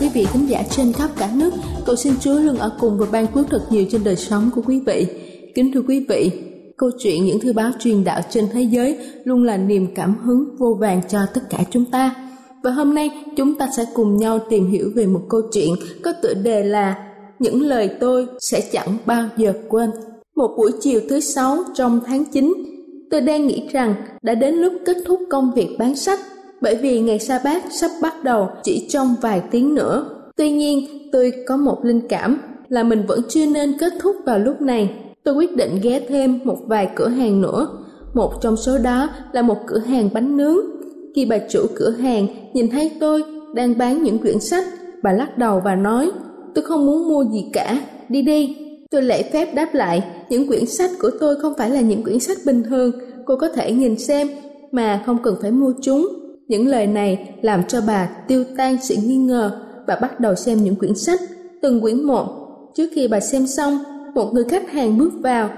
[0.00, 1.50] Quý vị khán giả trên khắp cả nước.
[1.86, 4.62] Cầu xin Chúa luôn ở cùng và ban phước thật nhiều trên đời sống của
[4.66, 5.06] quý vị.
[5.54, 6.30] Kính thưa quý vị,
[6.76, 10.56] câu chuyện những thư báo truyền đạo trên thế giới luôn là niềm cảm hứng
[10.58, 12.14] vô vàng cho tất cả chúng ta.
[12.62, 15.70] Và hôm nay chúng ta sẽ cùng nhau tìm hiểu về một câu chuyện
[16.04, 17.04] có tựa đề là
[17.38, 19.90] Những lời tôi sẽ chẳng bao giờ quên.
[20.36, 22.54] Một buổi chiều thứ sáu trong tháng 9,
[23.10, 26.20] tôi đang nghĩ rằng đã đến lúc kết thúc công việc bán sách
[26.60, 30.04] bởi vì ngày sa bát sắp bắt đầu chỉ trong vài tiếng nữa.
[30.36, 34.38] Tuy nhiên, tôi có một linh cảm là mình vẫn chưa nên kết thúc vào
[34.38, 34.90] lúc này.
[35.24, 37.68] Tôi quyết định ghé thêm một vài cửa hàng nữa.
[38.14, 40.56] Một trong số đó là một cửa hàng bánh nướng.
[41.14, 43.22] Khi bà chủ cửa hàng nhìn thấy tôi
[43.54, 44.64] đang bán những quyển sách,
[45.02, 46.10] bà lắc đầu và nói,
[46.54, 48.56] tôi không muốn mua gì cả, đi đi.
[48.90, 52.20] Tôi lễ phép đáp lại, những quyển sách của tôi không phải là những quyển
[52.20, 52.92] sách bình thường,
[53.24, 54.28] cô có thể nhìn xem
[54.72, 56.17] mà không cần phải mua chúng
[56.48, 60.58] những lời này làm cho bà tiêu tan sự nghi ngờ và bắt đầu xem
[60.58, 61.20] những quyển sách,
[61.62, 62.26] từng quyển một.
[62.74, 63.78] Trước khi bà xem xong,
[64.14, 65.50] một người khách hàng bước vào.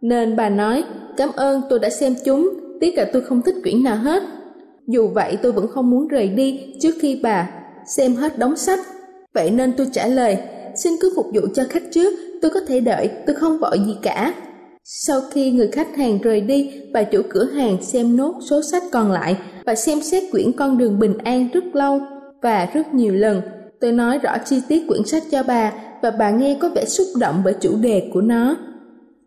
[0.00, 0.84] Nên bà nói,
[1.16, 2.50] cảm ơn tôi đã xem chúng,
[2.80, 4.22] tiếc là tôi không thích quyển nào hết.
[4.86, 7.50] Dù vậy tôi vẫn không muốn rời đi trước khi bà
[7.86, 8.80] xem hết đống sách.
[9.34, 10.38] Vậy nên tôi trả lời,
[10.76, 13.96] xin cứ phục vụ cho khách trước, tôi có thể đợi, tôi không vội gì
[14.02, 14.34] cả.
[14.84, 18.82] Sau khi người khách hàng rời đi, bà chủ cửa hàng xem nốt số sách
[18.92, 19.36] còn lại
[19.66, 22.00] và xem xét quyển con đường bình an rất lâu
[22.42, 23.40] và rất nhiều lần.
[23.80, 27.06] Tôi nói rõ chi tiết quyển sách cho bà và bà nghe có vẻ xúc
[27.20, 28.56] động bởi chủ đề của nó.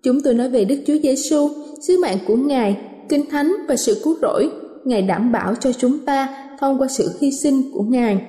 [0.04, 1.50] Chúng tôi nói về Đức Chúa Giêsu,
[1.88, 2.78] sứ mạng của Ngài,
[3.10, 4.50] kinh thánh và sự cứu rỗi.
[4.86, 8.22] Ngài đảm bảo cho chúng ta thông qua sự hy sinh của Ngài.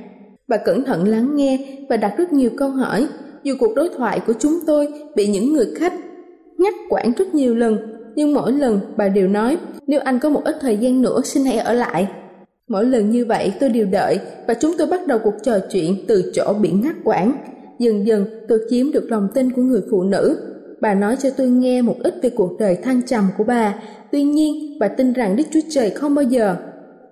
[0.49, 1.59] Bà cẩn thận lắng nghe
[1.89, 3.07] và đặt rất nhiều câu hỏi.
[3.43, 5.93] Dù cuộc đối thoại của chúng tôi bị những người khách
[6.59, 7.79] nhắc quản rất nhiều lần,
[8.17, 11.45] nhưng mỗi lần bà đều nói, nếu anh có một ít thời gian nữa xin
[11.45, 12.09] hãy ở lại.
[12.69, 15.97] Mỗi lần như vậy tôi đều đợi và chúng tôi bắt đầu cuộc trò chuyện
[16.09, 17.33] từ chỗ bị ngắt quãng.
[17.79, 20.39] Dần dần tôi chiếm được lòng tin của người phụ nữ.
[20.81, 23.75] Bà nói cho tôi nghe một ít về cuộc đời thăng trầm của bà.
[24.13, 26.57] Tuy nhiên, bà tin rằng Đức Chúa Trời không bao giờ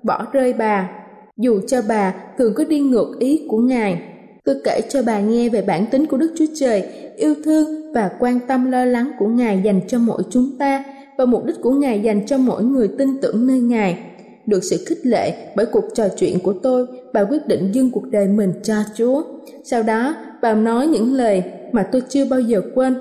[0.03, 0.91] bỏ rơi bà,
[1.36, 4.03] dù cho bà thường có đi ngược ý của Ngài.
[4.44, 6.84] Tôi kể cho bà nghe về bản tính của Đức Chúa Trời,
[7.16, 10.84] yêu thương và quan tâm lo lắng của Ngài dành cho mỗi chúng ta
[11.19, 13.98] và mục đích của Ngài dành cho mỗi người tin tưởng nơi Ngài.
[14.47, 18.10] Được sự khích lệ bởi cuộc trò chuyện của tôi, bà quyết định dâng cuộc
[18.10, 19.22] đời mình cho Chúa.
[19.65, 21.42] Sau đó, bà nói những lời
[21.72, 22.95] mà tôi chưa bao giờ quên.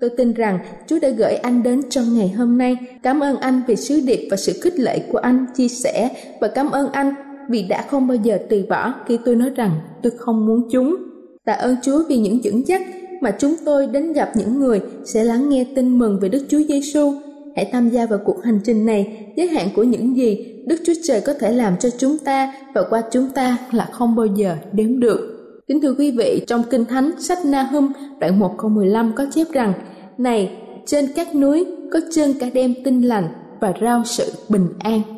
[0.00, 2.76] Tôi tin rằng Chúa đã gửi anh đến trong ngày hôm nay.
[3.02, 6.10] Cảm ơn anh vì sứ điệp và sự khích lệ của anh chia sẻ
[6.40, 7.14] và cảm ơn anh
[7.48, 9.70] vì đã không bao giờ từ bỏ khi tôi nói rằng
[10.02, 10.96] tôi không muốn chúng.
[11.44, 12.82] Tạ ơn Chúa vì những dẫn dắt
[13.20, 16.60] mà chúng tôi đến gặp những người sẽ lắng nghe tin mừng về Đức Chúa
[16.68, 17.12] Giêsu.
[17.56, 20.92] Hãy tham gia vào cuộc hành trình này, giới hạn của những gì Đức Chúa
[21.04, 24.56] Trời có thể làm cho chúng ta và qua chúng ta là không bao giờ
[24.72, 25.34] đếm được.
[25.68, 29.46] Kính thưa quý vị, trong Kinh Thánh sách Nahum đoạn 1 câu 15 có chép
[29.52, 29.72] rằng
[30.18, 30.50] Này,
[30.86, 33.28] trên các núi có chân cả đêm tinh lành
[33.60, 35.17] và rao sự bình an.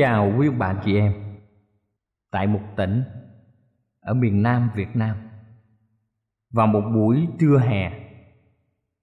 [0.00, 1.12] Chào quý bạn chị em
[2.30, 3.02] Tại một tỉnh
[4.00, 5.16] ở miền Nam Việt Nam
[6.52, 7.92] Vào một buổi trưa hè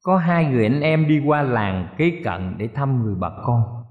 [0.03, 3.83] Có hai người anh em đi qua làng kế cận để thăm người bà con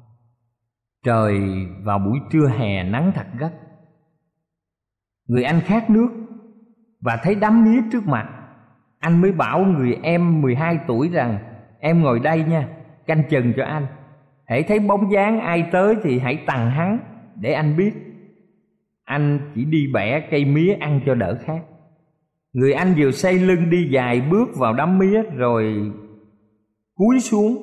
[1.05, 1.41] Trời
[1.83, 3.53] vào buổi trưa hè nắng thật gắt
[5.29, 6.09] Người anh khát nước
[7.01, 8.29] và thấy đám mía trước mặt.
[8.99, 11.39] Anh mới bảo người em 12 tuổi rằng
[11.81, 12.69] em ngồi đây nha,
[13.07, 13.87] canh chừng cho anh.
[14.49, 16.99] Hãy thấy bóng dáng ai tới thì hãy tằng hắn,
[17.41, 17.93] để anh biết.
[19.05, 21.61] Anh chỉ đi bẻ cây mía ăn cho đỡ khát.
[22.53, 25.93] Người anh vừa xây lưng đi dài bước vào đám mía rồi
[26.95, 27.57] cúi xuống,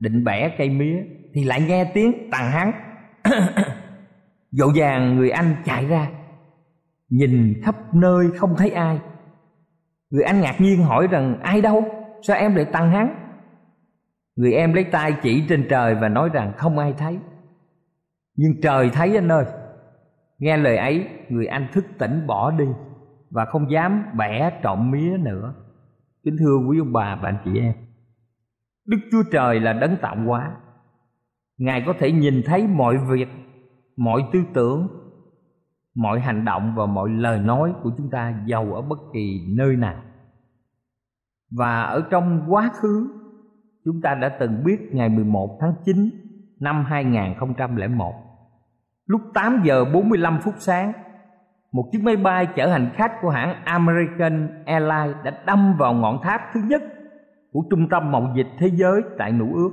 [0.00, 1.02] định bẻ cây mía,
[1.34, 2.72] thì lại nghe tiếng tằng hắn.
[4.50, 6.10] dỗ dàng người anh chạy ra,
[7.08, 8.98] nhìn khắp nơi không thấy ai
[10.14, 11.84] người anh ngạc nhiên hỏi rằng, ai đâu
[12.22, 13.23] sao em lại tăng hắn
[14.36, 17.18] người em lấy tay chỉ trên trời và nói rằng không ai thấy.
[18.36, 19.44] Nhưng trời thấy anh ơi.
[20.38, 22.66] Nghe lời ấy, người anh thức tỉnh bỏ đi
[23.30, 25.54] và không dám bẻ trộm mía nữa.
[26.24, 27.74] Kính thưa quý ông bà và anh chị em,
[28.86, 30.56] đức chúa trời là đấng tạo hóa.
[31.58, 33.28] Ngài có thể nhìn thấy mọi việc,
[33.96, 34.88] mọi tư tưởng,
[35.94, 39.76] mọi hành động và mọi lời nói của chúng ta giàu ở bất kỳ nơi
[39.76, 40.02] nào.
[41.50, 43.08] Và ở trong quá khứ
[43.84, 46.10] chúng ta đã từng biết ngày 11 tháng 9
[46.60, 48.14] năm 2001
[49.06, 50.92] lúc 8 giờ 45 phút sáng
[51.74, 56.18] một chiếc máy bay chở hành khách của hãng American Airlines đã đâm vào ngọn
[56.22, 56.82] tháp thứ nhất
[57.52, 59.70] của trung tâm mậu dịch thế giới tại Nữ Ước.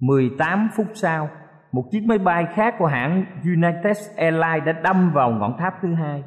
[0.00, 1.28] 18 phút sau,
[1.72, 5.94] một chiếc máy bay khác của hãng United Airlines đã đâm vào ngọn tháp thứ
[5.94, 6.24] hai.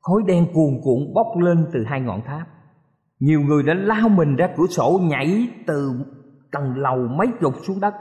[0.00, 2.48] Khói đen cuồn cuộn bốc lên từ hai ngọn tháp.
[3.20, 6.04] Nhiều người đã lao mình ra cửa sổ nhảy từ
[6.52, 7.94] tầng lầu mấy chục xuống đất.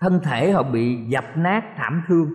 [0.00, 2.28] Thân thể họ bị dập nát thảm thương.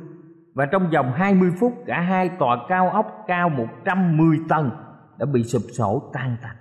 [0.53, 4.69] Và trong vòng 20 phút cả hai tòa cao ốc cao 110 tầng
[5.17, 6.55] đã bị sụp sổ tan tành.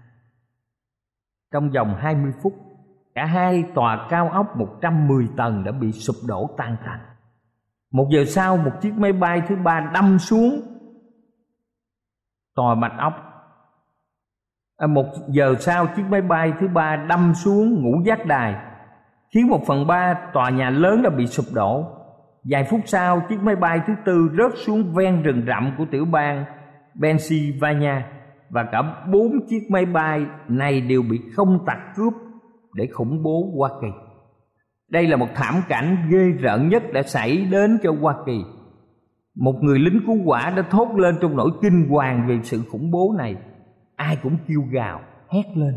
[1.52, 2.52] Trong vòng 20 phút
[3.14, 7.00] cả hai tòa cao ốc 110 tầng đã bị sụp đổ tan tành.
[7.92, 10.60] Một giờ sau một chiếc máy bay thứ ba đâm xuống
[12.54, 13.14] tòa bạch ốc
[14.76, 18.69] à, Một giờ sau chiếc máy bay thứ ba đâm xuống ngũ giác đài
[19.34, 21.84] Khiến một phần ba tòa nhà lớn đã bị sụp đổ
[22.44, 26.04] Vài phút sau chiếc máy bay thứ tư rớt xuống ven rừng rậm của tiểu
[26.04, 26.44] bang
[27.02, 28.02] Pennsylvania
[28.50, 28.82] Và cả
[29.12, 32.12] bốn chiếc máy bay này đều bị không tặc cướp
[32.74, 33.88] để khủng bố Hoa Kỳ
[34.90, 38.44] đây là một thảm cảnh ghê rợn nhất đã xảy đến cho Hoa Kỳ.
[39.34, 42.90] Một người lính cứu hỏa đã thốt lên trong nỗi kinh hoàng về sự khủng
[42.90, 43.36] bố này.
[43.96, 45.74] Ai cũng kêu gào, hét lên.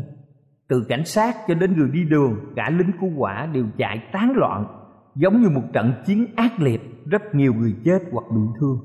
[0.68, 4.32] Từ cảnh sát cho đến người đi đường, cả lính cứu hỏa đều chạy tán
[4.36, 4.66] loạn,
[5.14, 8.78] giống như một trận chiến ác liệt, rất nhiều người chết hoặc bị thương.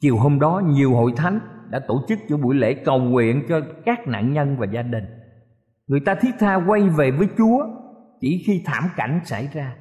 [0.00, 3.60] Chiều hôm đó, nhiều hội thánh đã tổ chức cho buổi lễ cầu nguyện cho
[3.84, 5.04] các nạn nhân và gia đình.
[5.86, 7.66] Người ta thiết tha quay về với Chúa
[8.20, 9.74] chỉ khi thảm cảnh xảy ra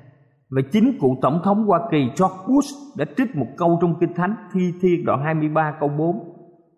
[0.50, 4.14] và chính cụ tổng thống Hoa Kỳ George Bush đã trích một câu trong Kinh
[4.14, 6.16] Thánh Thi Thiên đoạn 23 câu 4.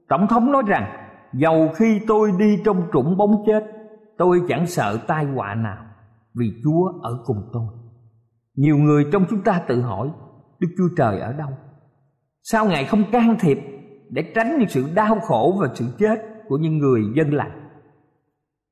[0.10, 3.64] Tổng thống nói rằng: "Dầu khi tôi đi trong trũng bóng chết,
[4.18, 5.86] tôi chẳng sợ tai họa nào,
[6.34, 7.68] vì Chúa ở cùng tôi."
[8.56, 10.10] Nhiều người trong chúng ta tự hỏi:
[10.60, 11.50] Đức Chúa Trời ở đâu?
[12.44, 13.60] Sao Ngài không can thiệp
[14.10, 17.70] để tránh những sự đau khổ và sự chết của những người dân lành?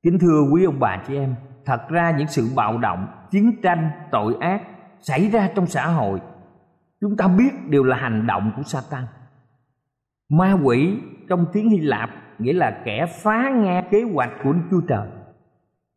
[0.04, 1.36] Kính thưa quý ông bà chị em,
[1.66, 4.62] thật ra những sự bạo động chiến tranh tội ác
[5.00, 6.20] xảy ra trong xã hội
[7.02, 9.04] chúng ta biết đều là hành động của Satan.
[10.30, 11.00] Ma quỷ
[11.30, 12.10] trong tiếng Hy Lạp
[12.40, 15.08] nghĩa là kẻ phá nghe kế hoạch của Đức Chúa Trời.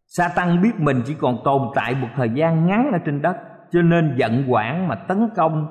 [0.07, 3.37] Satan biết mình chỉ còn tồn tại một thời gian ngắn ở trên đất,
[3.71, 5.67] cho nên giận quản mà tấn công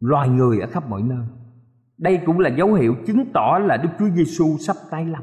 [0.00, 1.26] loài người ở khắp mọi nơi.
[1.98, 5.22] Đây cũng là dấu hiệu chứng tỏ là Đức Chúa Giêsu sắp tái lâm.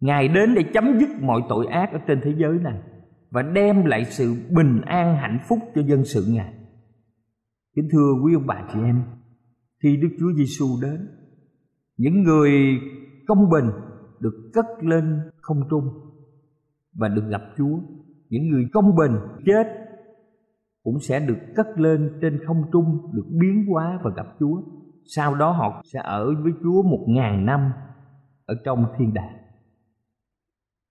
[0.00, 2.80] Ngài đến để chấm dứt mọi tội ác ở trên thế giới này
[3.30, 6.54] và đem lại sự bình an hạnh phúc cho dân sự Ngài.
[7.76, 9.02] Kính thưa quý ông bà chị em,
[9.82, 11.08] khi Đức Chúa Giêsu đến,
[11.96, 12.80] những người
[13.28, 13.70] công bình
[14.20, 15.84] được cất lên không trung
[16.94, 17.78] và được gặp Chúa.
[18.28, 19.12] Những người công bình
[19.46, 19.66] chết
[20.82, 24.62] cũng sẽ được cất lên trên không trung, được biến hóa và gặp Chúa.
[25.04, 27.72] Sau đó họ sẽ ở với Chúa một ngàn năm
[28.46, 29.36] ở trong thiên đàng.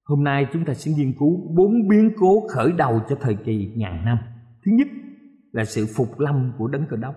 [0.05, 3.73] Hôm nay chúng ta sẽ nghiên cứu bốn biến cố khởi đầu cho thời kỳ
[3.75, 4.17] ngàn năm.
[4.65, 4.87] Thứ nhất
[5.51, 7.15] là sự phục lâm của đấng cơ đốc.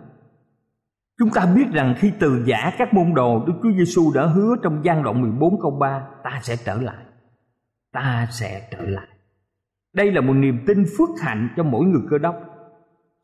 [1.20, 4.56] Chúng ta biết rằng khi từ giả các môn đồ Đức Chúa Giêsu đã hứa
[4.62, 7.04] trong gian đoạn 14 câu 3 ta sẽ trở lại.
[7.92, 9.08] Ta sẽ trở lại.
[9.94, 12.34] Đây là một niềm tin phước hạnh cho mỗi người cơ đốc.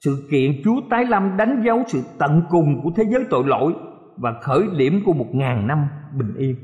[0.04, 3.74] Sự kiện Chúa tái lâm đánh dấu sự tận cùng của thế giới tội lỗi
[4.16, 5.88] và khởi điểm của một ngàn năm
[6.18, 6.56] bình yên,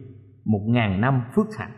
[0.44, 1.72] một ngàn năm phước hạnh.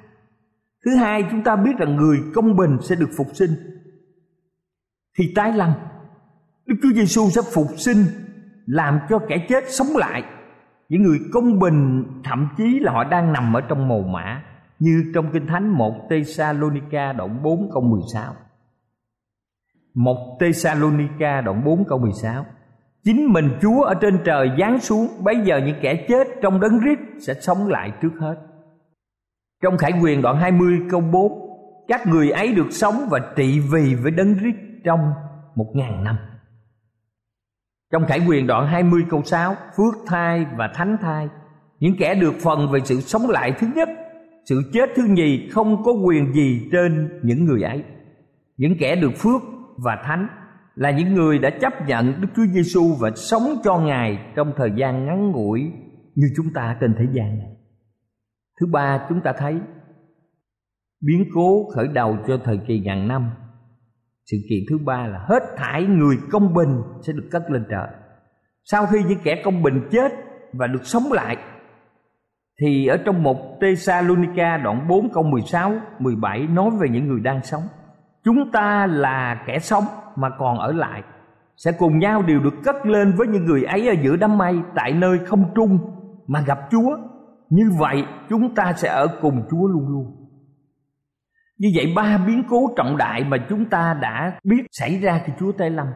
[0.85, 3.51] Thứ hai chúng ta biết rằng người công bình sẽ được phục sinh
[5.19, 5.71] Khi tái lâm
[6.67, 8.24] Đức Chúa Giêsu sẽ phục sinh
[8.67, 10.23] làm cho kẻ chết sống lại.
[10.89, 14.43] Những người công bình, thậm chí là họ đang nằm ở trong mồ mã
[14.79, 18.35] như trong kinh thánh 1 Tesalonica đoạn 4 câu 16.
[19.95, 22.45] 1 Tesalonica đoạn 4 câu 16
[23.05, 26.79] Chính mình Chúa ở trên trời giáng xuống, Bây giờ những kẻ chết trong đấng
[26.79, 28.35] rít sẽ sống lại trước hết.
[29.63, 31.33] Trong Khải quyền đoạn 20 câu 4
[31.89, 34.55] Các người ấy được sống và trị vì với đấng rít
[34.85, 35.13] trong
[35.55, 36.17] một ngàn năm.
[37.95, 41.29] Trong Khải quyền đoạn 20 câu 6 Phước thai và thánh thai
[41.81, 43.89] Những kẻ được phần về sự sống lại thứ nhất
[44.45, 47.85] Sự chết thứ nhì không có quyền gì trên những người ấy
[48.57, 49.43] Những kẻ được phước
[49.77, 50.29] và thánh
[50.75, 54.71] là những người đã chấp nhận Đức Chúa Giêsu và sống cho Ngài trong thời
[54.77, 55.73] gian ngắn ngủi
[56.15, 57.57] như chúng ta trên thế gian này.
[58.61, 59.61] Thứ ba, chúng ta thấy
[61.01, 63.31] biến cố khởi đầu cho thời kỳ ngàn năm.
[64.31, 67.89] Sự kiện thứ ba là hết thải người công bình sẽ được cất lên trời.
[68.65, 70.13] Sau khi những kẻ công bình chết
[70.53, 71.37] và được sống lại
[72.61, 77.43] thì ở trong một Tesalonica đoạn 4 câu 16, 17 nói về những người đang
[77.43, 77.63] sống
[78.25, 79.85] chúng ta là kẻ sống
[80.17, 81.03] mà còn ở lại
[81.57, 84.55] sẽ cùng nhau đều được cất lên với những người ấy ở giữa đám mây
[84.75, 85.79] tại nơi không trung
[86.27, 86.97] mà gặp Chúa.
[87.51, 90.24] Như vậy chúng ta sẽ ở cùng Chúa luôn luôn.
[91.59, 95.33] Như vậy ba biến cố trọng đại mà chúng ta đã biết xảy ra khi
[95.41, 95.87] Chúa Tây Lâm.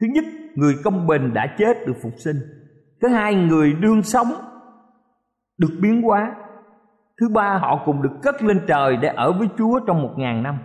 [0.00, 2.36] Thứ nhất, người công bình đã chết được phục sinh.
[3.02, 4.26] Thứ hai, người đương sống
[5.58, 6.34] được biến hóa.
[7.20, 10.42] Thứ ba, họ cùng được cất lên trời để ở với Chúa trong một ngàn
[10.42, 10.58] năm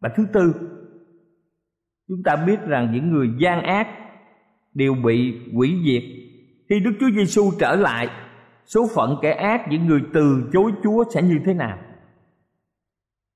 [0.00, 0.54] và thứ tư
[2.08, 3.88] chúng ta biết rằng những người gian ác
[4.74, 6.02] đều bị quỷ diệt
[6.68, 8.08] khi Đức Chúa Giêsu trở lại
[8.66, 11.78] số phận kẻ ác những người từ chối Chúa sẽ như thế nào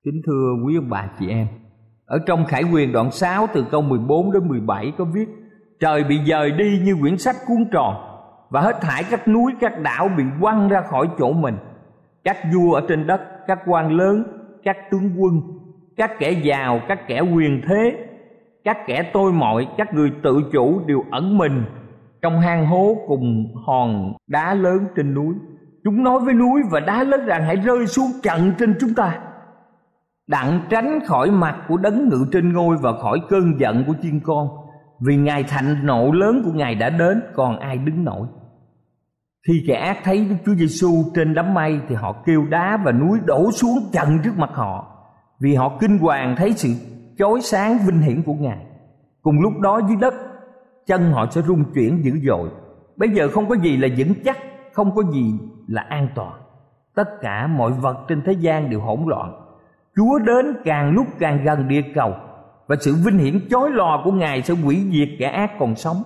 [0.04, 1.46] kính thưa quý ông bà chị em
[2.06, 5.28] ở trong Khải Quyền đoạn 6 từ câu 14 đến 17 có viết
[5.80, 7.94] Trời bị dời đi như quyển sách cuốn tròn
[8.50, 11.56] Và hết thải các núi các đảo bị quăng ra khỏi chỗ mình.
[12.24, 14.24] Các vua ở trên đất, các quan lớn,
[14.64, 15.40] các tướng quân
[15.96, 18.06] các kẻ giàu các kẻ quyền thế
[18.64, 21.64] các kẻ tôi mọi các người tự chủ đều ẩn mình
[22.22, 25.34] trong hang hố cùng hòn đá lớn trên núi.
[25.84, 29.20] Chúng nói với núi và đá lớn rằng hãy rơi xuống trận trên chúng ta
[30.26, 34.20] đặng tránh khỏi mặt của đấng ngự trên ngôi và khỏi cơn giận của chiên
[34.20, 34.48] con.
[35.00, 38.26] Vì ngài thạnh nộ lớn của ngài đã đến, còn ai đứng nổi?
[39.48, 42.92] Khi kẻ ác thấy Đức Chúa Giêsu trên đám mây, thì họ kêu đá và
[42.92, 44.86] núi đổ xuống chặn trước mặt họ.
[45.40, 46.68] Vì họ kinh hoàng thấy sự
[47.18, 48.66] chói sáng vinh hiển của ngài.
[49.22, 50.14] Cùng lúc đó dưới đất,
[50.86, 52.50] chân họ sẽ rung chuyển dữ dội.
[52.96, 54.38] Bây giờ không có gì là vững chắc,
[54.72, 56.40] không có gì là an toàn.
[56.94, 59.43] Tất cả mọi vật trên thế gian đều hỗn loạn
[59.96, 62.14] chúa đến càng lúc càng gần địa cầu
[62.66, 66.02] và sự vinh hiển chói lòa của ngài sẽ hủy diệt kẻ ác còn sống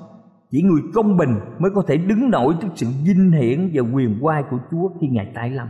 [0.50, 4.18] chỉ người công bình mới có thể đứng nổi trước sự vinh hiển và quyền
[4.20, 5.68] oai của chúa khi ngài tái lâm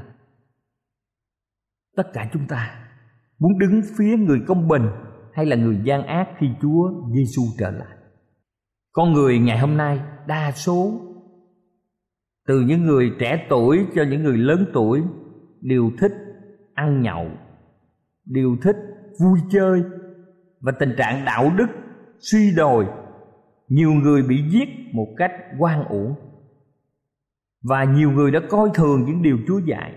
[1.96, 2.88] tất cả chúng ta
[3.38, 4.82] muốn đứng phía người công bình
[5.32, 7.96] hay là người gian ác khi Chúa Giêsu trở lại.
[8.92, 11.00] Con người ngày hôm nay đa số
[12.46, 15.02] từ những người trẻ tuổi cho những người lớn tuổi
[15.60, 16.12] đều thích
[16.74, 17.26] ăn nhậu,
[18.30, 18.76] đều thích,
[19.20, 19.82] vui chơi.
[20.60, 21.66] Và tình trạng đạo đức,
[22.18, 22.86] suy đồi.
[23.68, 26.14] Nhiều người bị giết một cách quan uổng.
[27.62, 29.94] Và nhiều người đã coi thường những điều Chúa dạy.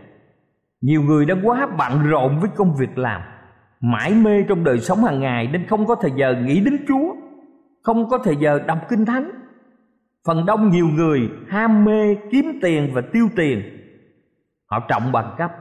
[0.82, 3.22] Nhiều người đã quá bận rộn với công việc làm,
[3.82, 7.16] mãi mê trong đời sống hàng ngày nên không có thời giờ nghĩ đến chúa,
[7.84, 9.32] không có thời giờ đọc kinh thánh.
[10.28, 13.62] Phần đông nhiều người ham mê kiếm tiền và tiêu tiền.
[14.66, 15.52] Họ trọng bằng cấp,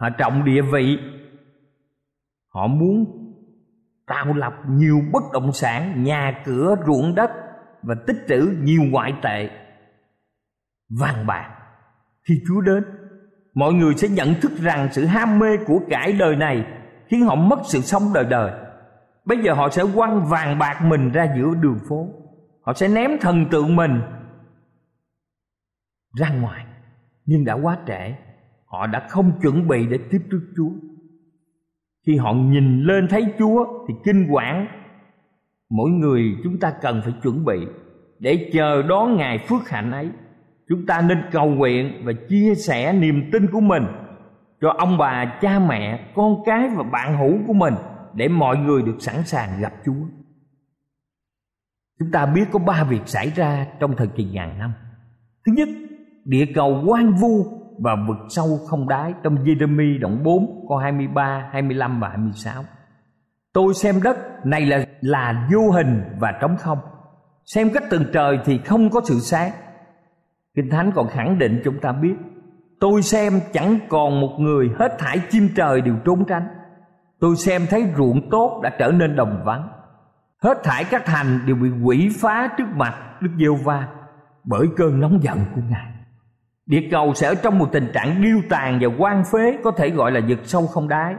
[0.00, 0.98] họ trọng địa vị
[2.54, 3.04] họ muốn
[4.06, 7.30] tạo lập nhiều bất động sản, nhà cửa, ruộng đất
[7.82, 9.50] và tích trữ nhiều ngoại tệ
[11.00, 11.50] vàng bạc.
[12.28, 12.84] Khi chúa đến,
[13.54, 16.66] mọi người sẽ nhận thức rằng sự ham mê của cải đời này
[17.06, 18.52] khiến họ mất sự sống đời đời.
[19.24, 22.08] Bây giờ họ sẽ quăng vàng bạc mình ra giữa đường phố.
[22.62, 24.00] Họ sẽ ném thần tượng mình
[26.16, 26.66] ra ngoài.
[27.26, 28.14] Nhưng đã quá trễ,
[28.66, 30.70] họ đã không chuẩn bị để tiếp trước chúa
[32.06, 34.66] khi họ nhìn lên thấy chúa thì kinh quản
[35.70, 37.66] mỗi người chúng ta cần phải chuẩn bị
[38.18, 40.10] để chờ đón ngày phước hạnh ấy.
[40.68, 43.82] Chúng ta nên cầu nguyện và chia sẻ niềm tin của mình
[44.60, 47.74] cho ông bà, cha mẹ, con cái và bạn hữu của mình
[48.14, 50.06] để mọi người được sẵn sàng gặp chúa.
[51.98, 54.72] Chúng ta biết có ba việc xảy ra trong thời kỳ ngàn năm.
[55.46, 55.68] Thứ nhất,
[56.24, 61.48] địa cầu quang vu và vực sâu không đáy trong Jeremy đoạn 4 câu 23,
[61.52, 62.64] 25 và 26.
[63.52, 66.78] Tôi xem đất này là là vô hình và trống không.
[67.44, 69.50] Xem cách tầng trời thì không có sự sáng.
[70.56, 72.14] Kinh Thánh còn khẳng định chúng ta biết
[72.80, 76.48] Tôi xem chẳng còn một người hết thải chim trời đều trốn tránh
[77.20, 79.68] Tôi xem thấy ruộng tốt đã trở nên đồng vắng
[80.42, 83.88] Hết thải các thành đều bị quỷ phá trước mặt Đức Giêsu va
[84.44, 85.93] Bởi cơn nóng giận của Ngài
[86.66, 89.90] Địa cầu sẽ ở trong một tình trạng điêu tàn và quan phế, Có thể
[89.90, 91.14] gọi là vực sâu không đáy.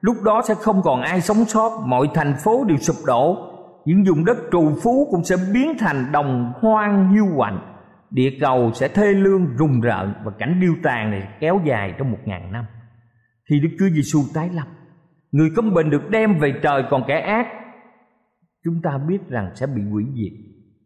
[0.00, 3.36] Lúc đó sẽ không còn ai sống sót, Mọi thành phố đều sụp đổ.
[3.84, 7.58] Những vùng đất trù phú cũng sẽ biến thành đồng hoang hiu quạnh
[8.10, 12.10] Địa cầu sẽ thê lương, rùng rợn Và cảnh điêu tàn này kéo dài trong
[12.10, 12.64] một ngàn năm.
[13.50, 14.66] Khi Đức Chúa Giêsu tái lập,
[15.32, 17.46] Người công bình được đem về trời, còn kẻ ác,
[18.64, 20.32] Chúng ta biết rằng sẽ bị hủy diệt.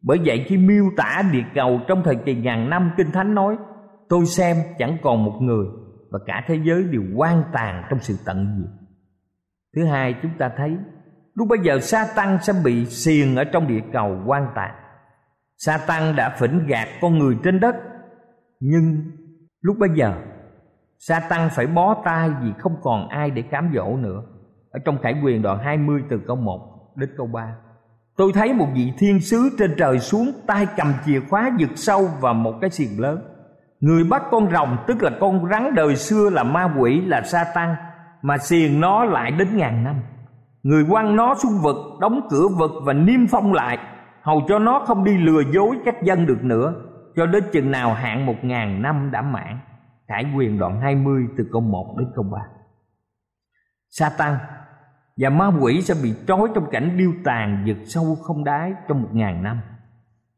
[0.02, 3.56] Bởi vậy khi miêu tả địa cầu trong thời kỳ ngàn năm, Kinh Thánh nói
[4.10, 5.66] Tôi xem chẳng còn một người
[6.10, 8.70] Và cả thế giới đều quan tàn trong sự tận diệt.
[9.76, 10.76] Thứ hai, chúng ta thấy,
[11.34, 14.74] Lúc bây giờ sa tăng sẽ bị xiềng ở trong địa cầu quan tàn.
[15.56, 17.76] Sa tăng đã phỉnh gạt con người trên đất.
[18.60, 19.10] Nhưng
[19.60, 20.14] lúc bây giờ
[20.98, 24.22] sa tăng phải bó tay vì không còn ai để cám dỗ nữa.
[24.70, 27.56] Ở trong khải quyền đoạn 20 từ câu 1 đến câu 3
[28.20, 32.08] tôi thấy một vị thiên sứ trên trời xuống tay cầm chìa khóa giật sâu
[32.20, 33.29] và một cái xiềng lớn
[33.80, 37.44] người bắt con rồng, tức là con rắn đời xưa là ma quỷ, là sa
[37.54, 37.74] tăng
[38.22, 39.96] mà xiềng nó lại đến ngàn năm.
[40.62, 43.78] Người quăng nó xuống vực, đóng cửa vực và niêm phong lại.
[44.22, 46.74] Hầu cho nó không đi lừa dối các dân được nữa,
[47.16, 49.58] cho đến chừng nào hạn một ngàn năm đã mãn.
[50.08, 52.38] Khải quyền đoạn 20 từ câu 1 đến câu 3
[53.90, 54.38] Sa tăng
[55.16, 59.02] và ma quỷ sẽ bị trói trong cảnh điêu tàn giật sâu không đáy trong
[59.02, 59.60] một ngàn năm.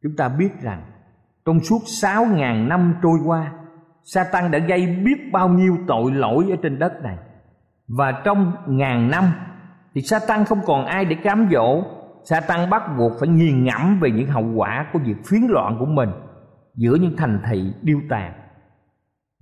[0.03, 0.83] Chúng ta biết rằng
[1.47, 3.53] trong suốt sáu ngàn năm trôi qua,
[4.03, 7.19] Satan đã gây biết bao nhiêu tội lỗi ở trên đất này.
[7.89, 9.25] Và trong ngàn năm
[9.95, 11.83] thì Satan không còn ai để cám dỗ.
[12.25, 15.87] Satan bắt buộc phải nghiền ngẫm về những hậu quả của việc phiến loạn của
[15.87, 16.11] mình
[16.75, 18.33] giữa những thành thị điêu tàn.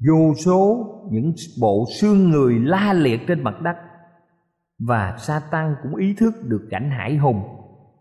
[0.09, 3.77] Vô số những bộ xương người la liệt trên mặt đất.
[4.79, 7.43] Và Satan cũng ý thức được cảnh hải hùng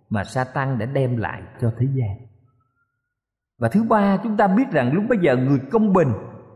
[0.09, 2.28] mà Satan đã đem lại cho thế gian
[3.59, 6.07] và thứ ba, chúng ta biết rằng lúc bây giờ người công bình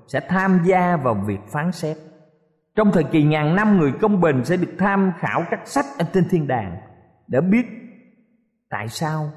[0.08, 1.98] sẽ tham gia vào việc phán xét.
[2.76, 6.06] Trong thời kỳ ngàn năm, người công bình sẽ được tham khảo các sách ở
[6.14, 6.78] trên thiên đàng
[7.28, 7.66] để biết
[8.70, 9.30] tại sao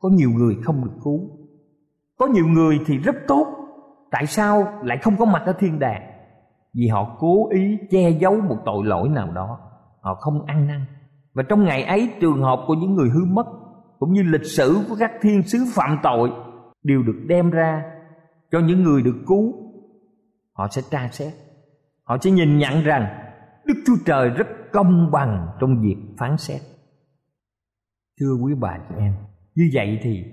[0.00, 1.20] có nhiều người không được cứu.
[2.18, 3.46] Có nhiều người thì rất tốt,
[4.10, 6.02] tại sao lại không có mặt ở thiên đàng?
[6.74, 9.58] Vì họ cố ý che giấu một tội lỗi nào đó,
[10.00, 10.84] họ không ăn năn.
[11.34, 13.46] Và trong ngày ấy, trường hợp của những người hư mất,
[13.98, 16.30] cũng như lịch sử của các thiên sứ phạm tội
[16.82, 17.82] đều được đem ra
[18.50, 19.54] cho những người được cứu.
[20.52, 21.32] Họ sẽ tra xét.
[22.04, 23.06] Họ sẽ nhìn nhận rằng
[23.64, 26.60] đức chúa trời rất công bằng trong việc phán xét.
[28.20, 29.14] Thưa quý bà chị em,
[29.54, 30.24] như vậy thì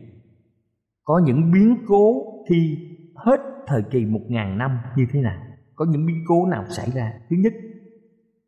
[1.03, 2.77] có những biến cố khi
[3.15, 5.41] hết thời kỳ một ngàn năm như thế nào?
[5.75, 7.13] Có những biến cố nào xảy ra?
[7.29, 7.53] Thứ nhất,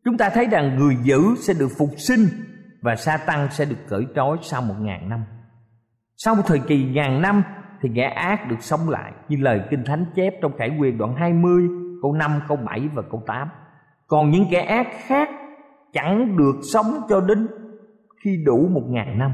[0.06, 2.22] chúng ta thấy rằng người giữ sẽ được phục sinh
[2.82, 5.24] và sa tăng sẽ được cởi trói sau một ngàn năm.
[6.18, 7.44] Sau một thời kỳ ngàn năm
[7.82, 11.16] thì kẻ ác được sống lại như lời kinh thánh chép trong khải quyền đoạn
[11.16, 11.68] 20
[12.02, 13.48] câu 5 câu 7 và câu 8
[14.08, 15.30] còn những kẻ ác khác
[15.94, 17.48] chẳng được sống cho đến
[18.24, 19.32] khi đủ một ngàn năm.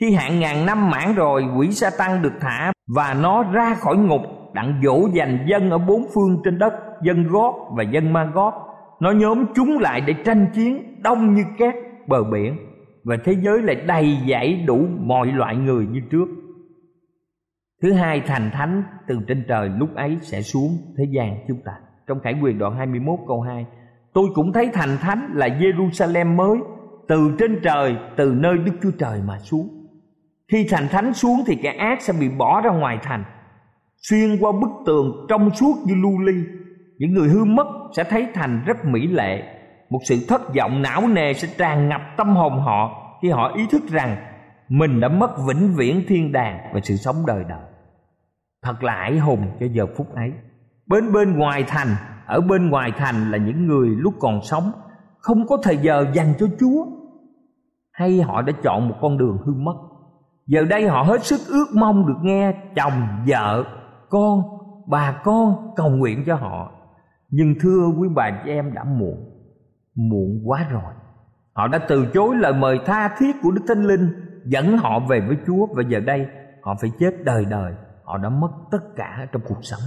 [0.00, 3.96] Khi hạn ngàn năm mãn rồi, quỷ sa tăng được thả và nó ra khỏi
[3.96, 4.20] ngục,
[4.52, 8.54] đặng dỗ dành dân ở bốn phương trên đất, dân gót và dân ma gót
[9.00, 11.74] nó nhóm chúng lại để tranh chiến, đông như cát
[12.06, 12.56] bờ biển,
[13.04, 16.26] và thế giới lại đầy dãy đủ mọi loại người như trước
[17.84, 21.72] thứ hai, thành thánh từ trên trời lúc ấy sẽ xuống thế gian chúng ta.
[22.06, 23.66] Trong khải quyền đoạn 21 câu 2
[24.14, 26.58] tôi cũng thấy thành thánh là Jerusalem mới,
[27.08, 29.68] từ trên trời, từ nơi Đức Chúa Trời mà xuống.
[30.52, 33.24] Khi thành thánh xuống thì kẻ ác sẽ bị bỏ ra ngoài thành,
[33.96, 36.34] xuyên qua bức tường trong suốt như lưu ly.
[36.98, 37.66] Những người hư mất
[37.96, 39.42] sẽ thấy thành rất mỹ lệ.
[39.90, 42.90] Một sự thất vọng não nề sẽ tràn ngập tâm hồn họ
[43.22, 44.16] khi họ ý thức rằng
[44.68, 47.73] mình đã mất vĩnh viễn thiên đàng và sự sống đời đời
[48.64, 50.32] thật là ải hùng cho giờ phút ấy.
[50.86, 51.88] Bên bên ngoài thành,
[52.26, 54.72] ở bên ngoài thành là những người lúc còn sống,
[55.18, 56.86] không có thời giờ dành cho chúa.
[57.92, 59.76] Hay họ đã chọn một con đường hư mất.
[60.46, 63.64] Giờ đây họ hết sức ước mong được nghe chồng, vợ,
[64.10, 64.42] con,
[64.86, 66.72] bà con cầu nguyện cho họ.
[67.30, 69.30] Nhưng thưa quý bà chị em đã muộn
[69.94, 70.92] muộn quá rồi.
[71.52, 74.08] Họ đã từ chối lời mời tha thiết của đức thánh linh,
[74.44, 75.66] dẫn họ về với chúa.
[75.74, 76.26] Và giờ đây
[76.62, 77.74] họ phải chết đời đời
[78.04, 79.80] họ đã mất tất cả trong cuộc sống.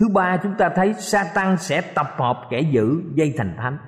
[0.00, 3.78] Thứ ba, chúng ta thấy Satan sẽ tập hợp kẻ giữ dây thành thánh.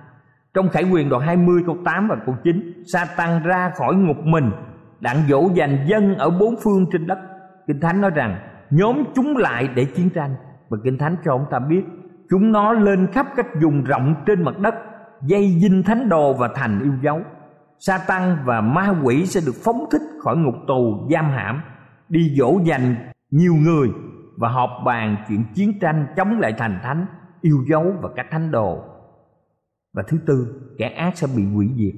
[0.55, 4.51] Trong khải quyền đoạn 20 câu 8 và câu 9 Satan ra khỏi ngục mình,
[5.01, 7.19] đặng dỗ dành dân ở bốn phương trên đất.
[7.67, 8.39] Kinh thánh nói rằng,
[8.71, 10.37] nhóm chúng lại để chiến tranh.
[10.69, 11.83] Và kinh thánh cho ông ta biết,
[12.31, 14.75] chúng nó lên khắp các vùng rộng trên mặt đất,
[15.23, 17.21] dây dinh thánh đồ và thành yêu dấu.
[17.79, 21.63] Sa tăng và ma quỷ sẽ được phóng thích khỏi ngục tù giam hãm
[22.09, 22.95] đi dỗ dành
[23.31, 23.89] nhiều người
[24.37, 27.07] và họp bàn chuyện chiến tranh chống lại thành thánh,
[27.41, 28.85] yêu dấu và các thánh đồ.
[29.93, 31.95] Và thứ tư, kẻ ác sẽ bị hủy diệt.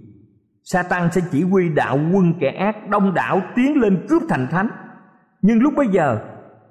[0.65, 4.69] Sa sẽ chỉ huy đạo quân kẻ ác đông đảo tiến lên cướp thành thánh.
[5.43, 6.19] Nhưng lúc bấy giờ,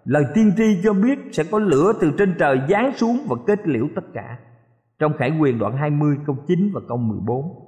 [0.06, 3.68] lời tiên tri cho biết sẽ có lửa từ trên trời giáng xuống và kết
[3.68, 4.40] liễu tất cả.
[5.00, 7.66] Trong khải quyền đoạn 20 câu 9 và câu 14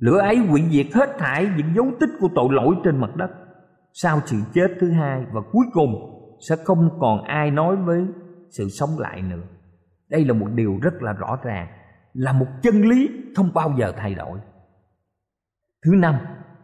[0.00, 3.30] lửa ấy hủy diệt hết thảy những dấu tích của tội lỗi trên mặt đất
[3.92, 6.16] sau sự chết thứ hai và cuối cùng,
[6.48, 8.06] sẽ không còn ai nói với
[8.50, 9.42] sự sống lại nữa.
[10.08, 11.68] Đây là một điều rất là rõ ràng,
[12.12, 14.38] là một chân lý không bao giờ thay đổi.
[15.84, 16.14] Thứ năm,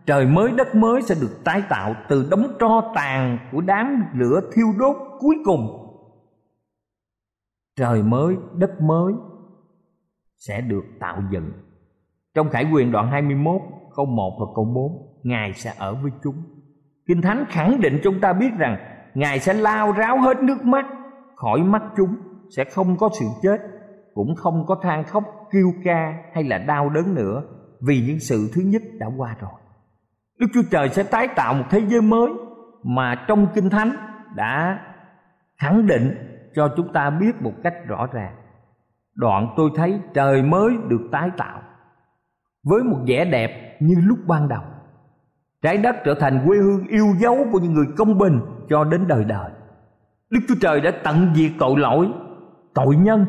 [0.06, 4.40] trời mới, đất mới sẽ được tái tạo từ đống tro tàn của đám lửa
[4.52, 5.82] thiêu đốt cuối cùng.
[7.76, 9.12] Trời mới, đất mới
[10.36, 11.52] sẽ được tạo dựng.
[12.34, 13.60] Trong Khải quyền đoạn 21
[13.96, 16.55] câu 1 và câu 4 Ngài sẽ ở với chúng.
[17.06, 18.76] Kinh Thánh khẳng định chúng ta biết rằng
[19.14, 20.86] Ngài sẽ lao ráo hết nước mắt,
[21.36, 22.16] khỏi mắt chúng,
[22.56, 23.58] Sẽ không có sự chết,
[24.14, 27.42] Cũng không có than khóc, kêu ca hay là đau đớn nữa
[27.80, 29.60] Vì những sự thứ nhất đã qua rồi.
[30.38, 32.30] Đức Chúa Trời sẽ tái tạo một thế giới mới
[32.82, 33.96] Mà trong Kinh Thánh
[34.34, 34.80] đã
[35.58, 36.14] khẳng định
[36.54, 38.34] cho chúng ta biết một cách rõ ràng.
[39.14, 41.62] Đoạn tôi thấy trời mới được tái tạo
[42.64, 44.62] Với một vẻ đẹp như lúc ban đầu.
[45.66, 49.08] Trái đất trở thành quê hương yêu dấu của những người công bình cho đến
[49.08, 49.50] đời đời.
[50.30, 52.08] Đức Chúa Trời đã tận diệt tội lỗi,
[52.74, 53.26] tội nhân,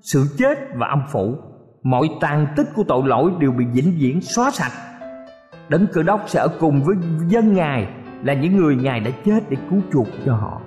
[0.00, 1.34] sự chết và âm phủ.
[1.82, 4.72] Mọi tàn tích của tội lỗi đều bị vĩnh viễn xóa sạch.
[5.68, 6.96] Đấng cơ đốc sẽ ở cùng với
[7.28, 7.88] dân Ngài
[8.22, 10.60] Là những người Ngài đã chết để cứu chuộc cho họ.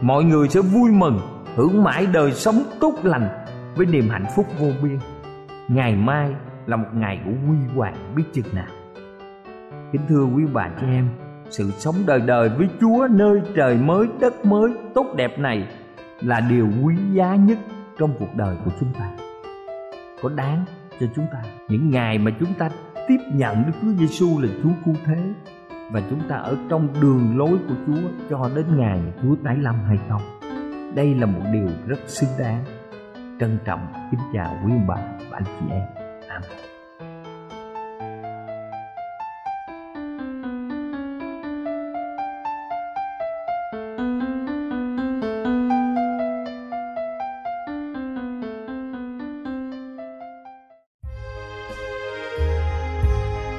[0.00, 1.18] Mọi người sẽ vui mừng
[1.56, 3.28] Hưởng mãi đời sống tốt lành
[3.76, 4.98] Với niềm hạnh phúc vô biên.
[5.68, 6.34] Ngày mai
[6.66, 8.77] là một ngày của huy hoàng biết chừng nào.
[9.92, 11.08] Kính thưa quý bà chị em,
[11.50, 15.68] Sự sống đời đời với Chúa nơi trời mới, đất mới tốt đẹp này
[16.20, 17.58] Là điều quý giá nhất
[17.98, 19.10] trong cuộc đời của chúng ta
[20.22, 20.64] Có đáng
[21.00, 22.70] cho chúng ta Những ngày mà chúng ta
[23.08, 25.16] tiếp nhận Đức Chúa Giêsu là Chúa cứu thế
[25.90, 29.74] và chúng ta ở trong đường lối của Chúa cho đến ngày Chúa tái lâm
[29.84, 30.22] hay không.
[30.94, 32.64] Đây là một điều rất xứng đáng.
[33.40, 34.96] Trân trọng kính chào quý bà
[35.30, 35.82] và anh chị em.
[36.28, 36.77] Amen.